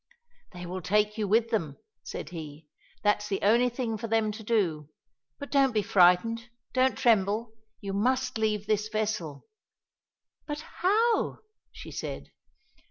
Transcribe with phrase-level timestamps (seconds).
[0.53, 2.65] "They will take you with them," said he;
[3.03, 4.89] "that's the only thing for them to do.
[5.37, 7.53] But don't be frightened, don't tremble.
[7.81, 9.45] You must leave this vessel."
[10.47, 11.41] "But how?"
[11.71, 12.31] she said.